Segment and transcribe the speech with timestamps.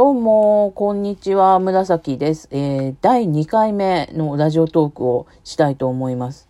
[0.00, 2.48] どうも、こんにちは、紫です。
[2.52, 6.48] えー、第2回目のラジオトークをしたいと思います。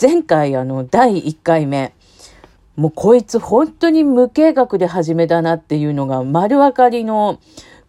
[0.00, 1.94] 前回、あの、第1回目、
[2.74, 7.38] もうこいつ本当に無計画で始めたなっていうのが丸分かりの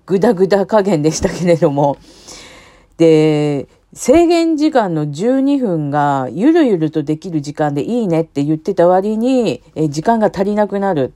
[0.05, 1.97] グダグダ加減でしたけれども、
[2.97, 11.11] で、制限時間の12分がゆるゆるとできる時間でいいねって言ってた割に、え時間が足りなくなる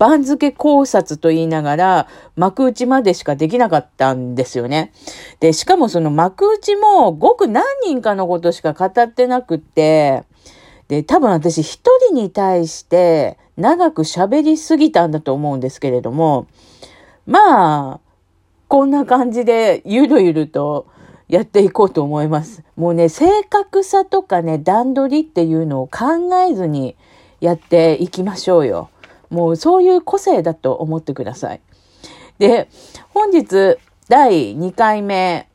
[0.00, 4.94] 番付考察と言いながら、幕内までしかできなかったんですよね。
[5.40, 10.24] で、しかもその幕内もごく何人かのことしか語ってなくって、
[10.88, 16.46] で、多分私一人に対して長く喋りすぎたんだと思うんですけれども、
[17.26, 18.00] まあ、
[18.68, 20.86] こんな感じでゆるゆると
[21.28, 22.62] やっていこうと思います。
[22.74, 26.96] もうね、正確さとかね、段取りっていうのを考えずに
[27.42, 28.88] やっていきましょうよ。
[29.30, 31.60] もうそういう個性だと思ってください。
[32.38, 32.68] で、
[33.14, 35.48] 本日第2回目、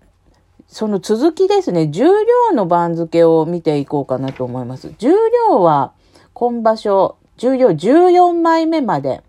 [0.68, 4.94] その続きですね、重量の番付を見ていこうかなと思います。
[4.98, 5.10] 重
[5.50, 5.94] 量は
[6.34, 9.24] 今場所、重量14枚目まで。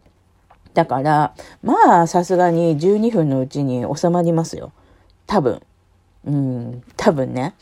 [0.75, 4.72] だから、まあ、さすがに12分のうちに収まりますよ。
[5.27, 5.62] 多分。
[6.27, 7.55] うん、多分ね。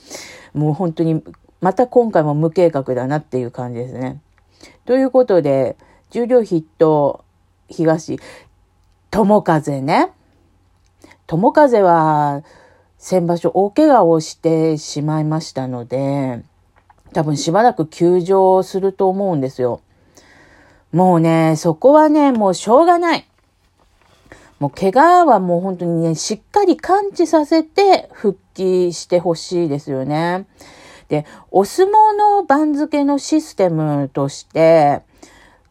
[0.52, 1.22] もう本当に、
[1.60, 4.20] また今回も無計画だなっていう感じですね。
[4.84, 5.76] ということで、
[6.14, 7.24] 重量筆頭、
[7.68, 8.20] 東、
[9.10, 10.12] 友風ね。
[11.26, 12.44] 友風は、
[12.98, 16.44] 先場所大怪我をしてしまいましたので、
[17.12, 19.80] 多分しばらく休場すると思うんですよ。
[20.92, 23.28] もうね、そこはね、もうしょうがない。
[24.60, 30.46] もう怪我はもう本当にね、しっかり感知させて復帰してほしいですよね。
[31.08, 35.02] で、お相撲の番付のシステムとして、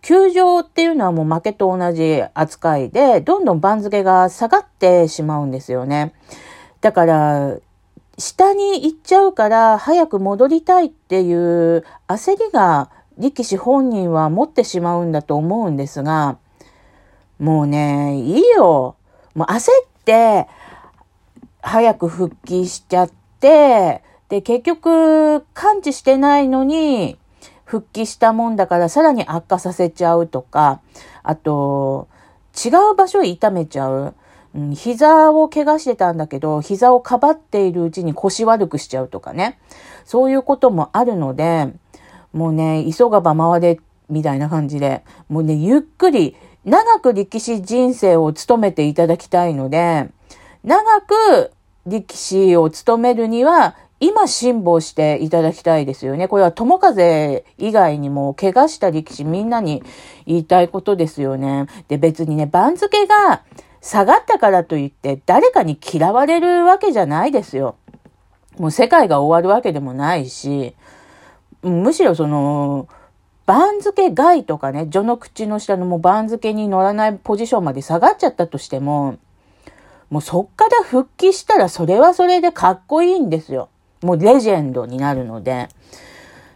[0.04, 6.14] 球場っていうのはもう負けと同じ扱いで、どんどん番付が下がってしまうんですよね。
[6.82, 7.58] だから、
[8.18, 16.38] 下に行っちゃうから早く戻りたいっていう焦りが力士本人は持ってしまうんだと思うんですが、
[17.40, 18.96] もうね、いいよ。
[19.34, 20.48] もう焦って
[21.62, 27.18] 早く復帰しちゃって、で、結局感知してないのに、
[27.66, 30.82] 復帰したもんだからさらに悪化させちゃうとか、
[31.24, 32.08] あと、
[32.54, 34.14] 違う場所へ痛めちゃう。
[34.56, 39.60] うん、膝を怪我してたんだけど、膝をかばっているうちに腰悪くしちゃうとかね。
[40.06, 41.74] そういうこともあるので、
[42.34, 46.36] もうね、急がば回れ、みたいな感じで、もうね、ゆっくり、
[46.66, 50.10] 長く力士人生を務めていただきたいので、
[50.64, 51.52] 長く
[51.86, 56.28] 力士を務めるには、今辛抱していただきたいですよね。
[56.28, 59.82] これは友風以外にも怪我した力士みんなに
[60.26, 61.68] 言いたいことですよね。
[61.88, 63.44] で、別にね、番付が
[63.80, 67.78] 下がったからといって誰かに嫌われるわけじゃないですよ。
[68.58, 70.76] もう世界が終わるわけでもないし、
[71.62, 72.90] むしろその、
[73.46, 79.18] 番付外とかね、序の口の下のもう番付に乗らないポジションまで下がっちゃったとしても、
[80.10, 83.70] もうそっから復帰したらそれはそれでかっこいいんですよ。
[84.04, 85.70] もうレジェンドになるので。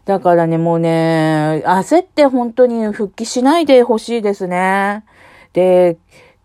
[0.06, 5.04] だからね、もうね、焦って本当に復帰しないでほしいですね。
[5.52, 5.98] で、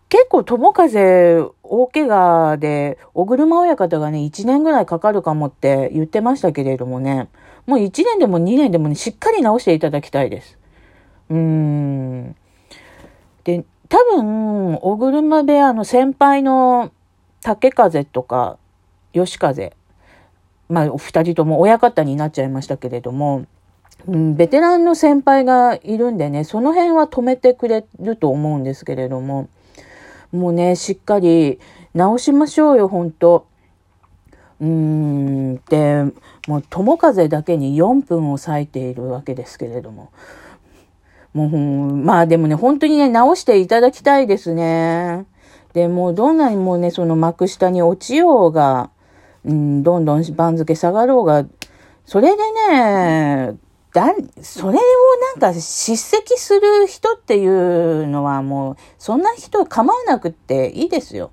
[0.09, 7.29] 結構友風大怪我で、小車親方がね、1年ぐらいかかるかもって言ってましたけれどもね、
[7.67, 10.59] もう1年でも2年でもね、しっかり治していただきたいです。
[11.31, 12.37] うーん。
[13.45, 16.91] で、多分、小車部屋の先輩の
[17.43, 18.59] 竹風とか、
[19.13, 19.73] 吉風、
[20.69, 23.47] まあ、お二人とも親方になっちゃいましたけれども、
[24.07, 29.49] うん、ベテランの先輩がいるんでね、その辺は止めてくれると思うんですけれども、
[30.33, 31.61] もうね、しっかり
[31.95, 33.47] 直しましょうよ、本当
[34.61, 36.05] うーん、で、
[36.47, 40.11] もう友風だけに4分を割いているわけですけれども。
[41.35, 41.49] もう、
[41.97, 45.27] まあでもね、本当にね、直していただきたいですね。
[45.73, 48.91] で、もうどんなにもね、その幕下に落ちようが、
[49.45, 51.45] うん、どんどん番付下がろうが、
[52.07, 53.57] それでね、
[53.93, 54.81] だ、それを
[55.39, 61.31] なんか叱責する人っていうのはもう、そんな人構わなくっていいですよ。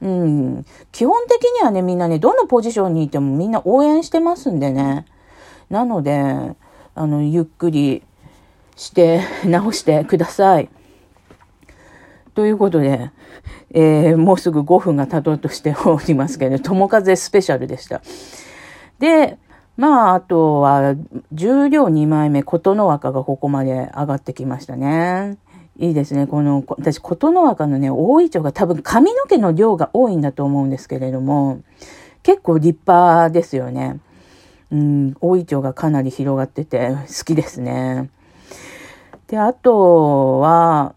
[0.00, 0.66] うん。
[0.92, 5.06] 基本的にはね、みんなね、どのポジションにいてもみんな応援してますんでね。
[5.70, 6.54] なので、
[6.94, 8.02] あの、ゆっくり
[8.76, 10.68] して 直してください。
[12.38, 13.10] ということで、
[13.72, 18.00] えー、もうすぐ5分が経とうとしておりますけど、 友風スペシャルでした。
[19.00, 19.38] で、
[19.76, 20.94] まあ、あとは、
[21.32, 25.36] 重量2枚目、琴ノ若がここまで上がってきましたね。
[25.78, 26.28] いいですね。
[26.28, 31.58] この、私、琴ノ若のね、大いちょうが多分髪の毛の量が多いんだと思うんですけれども、
[32.22, 33.98] 結構立派ですよね。
[34.70, 38.10] うん、大いちょうがかなり広がってて好きですね。
[39.26, 40.94] で、あとは、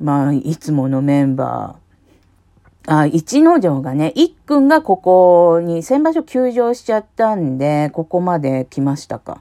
[0.00, 2.98] まあ、いつものメンバー。
[3.00, 9.38] あ、一之丞がね、一君がここに先場所休場しちゃったんで、ここまで来ましたか。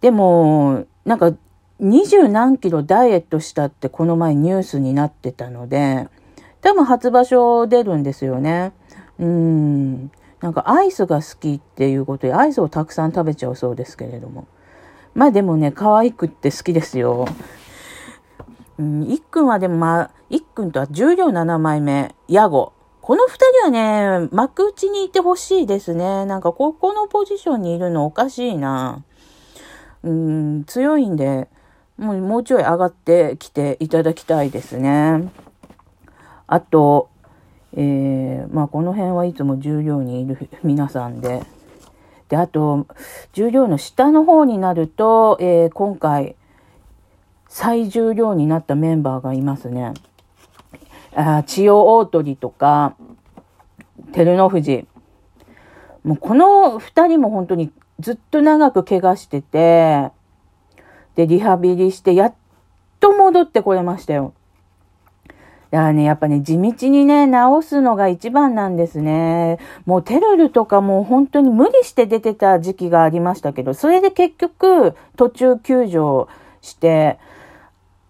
[0.00, 1.32] でも、なんか
[1.78, 6.08] 二十何キロダイエットしたってこの前ニュースになってたので、
[6.60, 8.72] 多分初場所出るんですよね。
[9.18, 10.10] うん。
[10.40, 14.46] なんかアイスが好きっていうことで、アイスをたくさん食べちゃうそうですけれども。
[15.14, 17.26] まあでもね、可愛くって好きですよ。
[18.78, 22.72] うん、いっくんはでもまあ、いっくんとは重量7枚目、ヤゴ。
[23.00, 23.38] この二
[23.70, 26.26] 人はね、幕内にいてほしいですね。
[26.26, 29.04] なんかここのポジションにいるのおかしいな。
[30.02, 31.48] うん、強いんで、
[31.98, 35.30] もうもうちょい上がってきていただきたいですね。
[36.46, 37.08] あと、
[37.74, 41.42] えー、まあこの辺はいつも重量にいる 皆さんで。
[42.28, 42.86] で、あと、
[43.32, 46.34] 重量の下の方になると、えー、今回、
[47.48, 49.94] 最重量になったメンバーがいますね。
[51.14, 52.94] あ千代大鳥とか、
[54.12, 54.86] 照ノ富士。
[56.04, 60.10] もうこの二人も本当にずっと長く怪我してて、
[61.14, 62.34] で、リハビリして、やっ
[63.00, 64.34] と戻ってこれましたよ。
[65.70, 69.58] だからね、やっぱね、地道にね、直すのが一番なんですね。
[69.84, 76.28] もうテルルとかもう本当に無理して出てた時期がありましたけど、それで結局途中休場
[76.60, 77.18] して、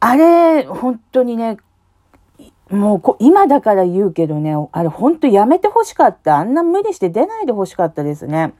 [0.06, 1.56] あれ、本当にね、
[2.70, 6.36] もう今だから言うけどね、あれ本当やめてほしかった。
[6.36, 8.54] あんな無理して出ないでほしかったですね。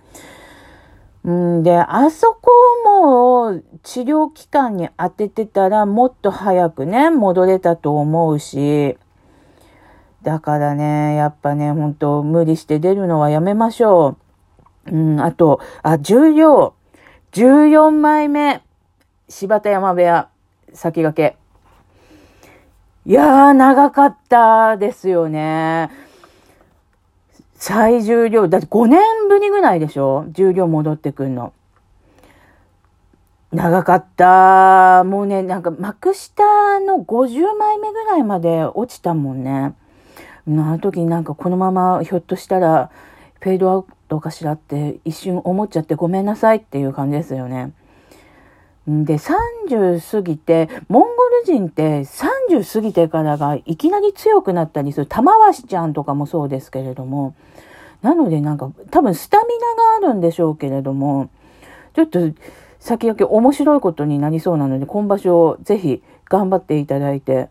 [1.25, 2.50] んで、あそこ
[2.88, 8.98] をもう治療期間に当ててたらもっと早くね、戻れたと思うし、
[10.22, 14.16] だからね、やっぱね、本当無理して出るのはやめましょ
[14.88, 14.90] う。
[14.90, 16.75] うん、あと、あ、重量、
[17.31, 18.62] 14枚目、
[19.28, 20.28] 柴田山部屋、
[20.76, 21.37] 先駆け。
[23.05, 25.90] いやー、長かったですよね。
[27.55, 30.26] 最重量、だって5年ぶりぐらいでしょ？
[30.28, 31.52] 重量戻ってくんの。
[33.52, 35.05] 長かった。
[35.05, 39.75] もうね、なんか幕下の50枚目ぐらいまで落ちたもんね。
[40.49, 42.90] あの時になんかこのままひょっとしたら
[43.40, 47.72] フェードアウトかしらって一瞬思っちゃってごめんなさいっていう感じですよね。
[48.87, 55.06] で、30過ぎて、モンゴル人って30過ぎてからがいきなり強くなったりする。
[55.06, 57.35] 玉鷲ちゃんとかもそうですけれども。
[58.03, 59.44] なのでなんか多分スタミ
[60.00, 61.31] ナがあるんでしょうけれども、
[61.94, 62.21] ちょっと
[62.79, 67.49] 先々面白いことになりそうなので、今場所ぜひ頑張っていただいて。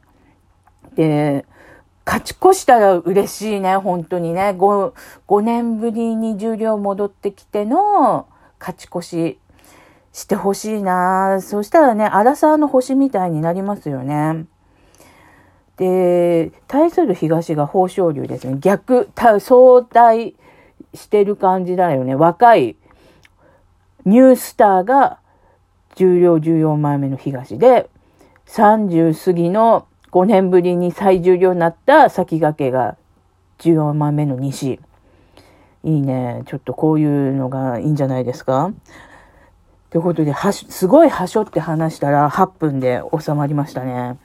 [0.95, 1.45] で、
[2.05, 4.55] 勝ち越したら嬉しいね、本当にね。
[4.57, 4.93] 5、
[5.27, 8.27] 5年ぶりに重量戻ってきての
[8.59, 9.39] 勝ち越し
[10.15, 14.45] してほしいなそしたらね、荒沢の星みたいになりますよね。
[15.75, 18.55] で、対する東が豊昇龍ですね。
[18.61, 20.35] 逆、相対
[20.93, 22.15] してる感じだよね。
[22.15, 22.77] 若い
[24.05, 25.19] ニュースターが
[25.95, 27.89] 重量14枚目の東で、
[28.47, 32.95] 30過ぎの5年ぶりに最重量になった先駆けが
[33.59, 34.79] 14枚目の西。
[35.83, 36.43] いいね。
[36.45, 38.71] ちょっとこういうのがいいんじゃないですか
[39.95, 44.17] ということで、はし、すごいはしょって話したら8分で収まりましたね。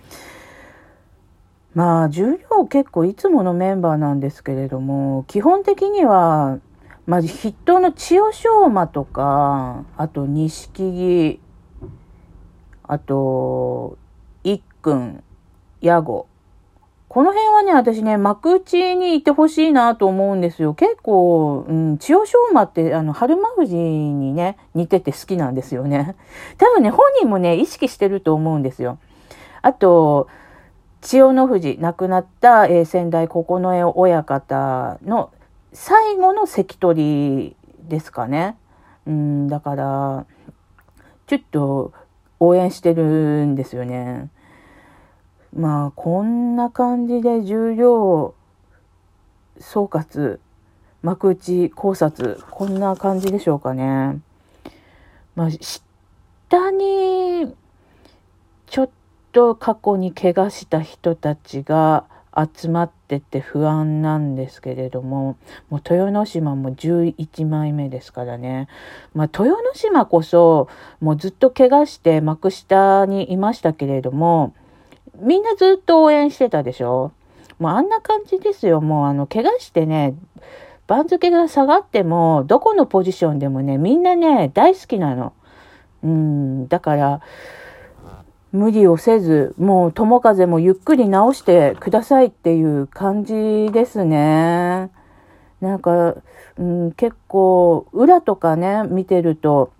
[1.74, 6.58] まあ、重量結構いつものメンバーなんですけれども、基本的には、
[7.06, 11.40] まず筆頭の千代翔馬とか、あと錦木、
[12.82, 13.96] あと、
[14.42, 15.22] 一君、
[15.80, 16.26] 矢後、
[17.10, 20.74] この辺はね、私ね、幕内にいてほしいなと思うんですよ。
[20.74, 26.14] 結構、うん、千代翔馬って、あの、春馬富士にね、似てて好きなんですよね。
[26.56, 28.98] 多分ね、本人もね、意識してると思うんですよ。
[29.60, 30.28] あと、
[31.00, 35.30] 千代の富士、亡くなった、えー、先代九重親方の
[35.72, 37.56] 最後の関取
[37.88, 38.56] ですかね。
[39.08, 40.26] うん、だから、
[41.26, 41.92] ちょっと
[42.38, 43.02] 応援してる
[43.46, 44.30] んですよね。
[45.54, 48.34] まあ、こんな感じで重量
[49.58, 50.38] 総括、
[51.02, 54.20] 幕内考察、こんな感じでしょうかね。
[55.34, 57.54] まあ、下に、
[58.66, 58.90] ちょっ
[59.32, 62.04] と過去に怪我した人たちが
[62.36, 65.36] 集まってて不安なんですけれども、
[65.68, 68.68] もう豊ノ島も11枚目ですからね。
[69.14, 70.68] まあ、豊ノ島こそ、
[71.00, 74.54] もうずっと怪我して幕下にいましたけれども、
[75.18, 77.12] みんなずっと応援してたでしょ？
[77.58, 78.80] もうあんな感じですよ。
[78.80, 80.14] もうあの、怪我してね、
[80.86, 85.32] 番付が下がっても、どこのポジションでもね、みんなね、大好きなの。
[86.02, 87.20] うん、だから、
[88.52, 94.90] 無理をせず、もう友風もゆっくり直してくださいっていう感じですね。
[95.60, 96.16] なんか、
[96.58, 99.70] うん、結構、裏とかね、見てると、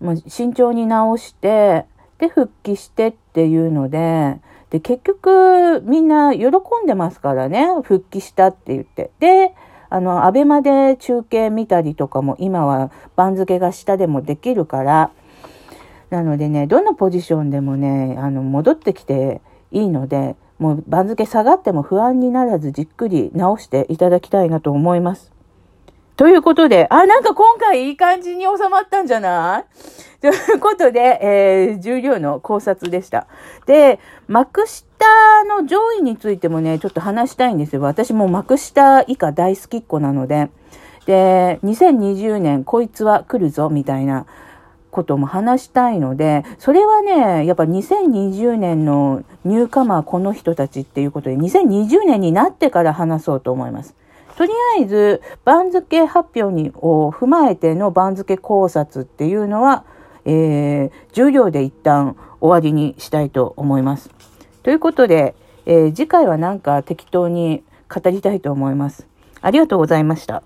[0.00, 1.86] もう慎重に直して、
[2.18, 4.38] で、復帰してっていうので、
[4.72, 9.10] で、結局、みんな喜んでますからね、復帰したって言って。
[9.20, 9.54] で、
[9.90, 15.10] あの、アベマで中継見たりとかも今は番付が下でもできるから、
[16.08, 25.31] なのでね、どのポジションでもね、あの、戻ってきていいので、もう番付下がっても不安にならずじっくり直していただきたいなと思います。
[26.16, 29.64] ということで、あ、なんか今回いい感じに収まったんじゃな
[30.20, 30.20] い？
[30.22, 33.26] ということで、えー、重量の考察でした。
[33.66, 34.84] で、幕下
[35.48, 37.82] の上位についてもね、ちょっと話したいんですよ。
[37.82, 40.50] 私も幕下以下大好きっ子なので、
[41.06, 44.26] で、2020年こいつは来るぞ、みたいな
[44.92, 53.94] ことも話したいので、それはね、やっぱ2020年のニューカマーこの人たちっていうことで、2020年になってから話そうと思います。
[54.42, 59.84] とりあえず、番付発表にを踏まえての番付考察っていうのは、
[60.24, 64.10] えー、重量で一旦終わりにしたいと思います。
[64.64, 69.06] ということで、えー、次回はなんか適当に語りたいと思います。
[69.42, 70.42] ありがとうございました。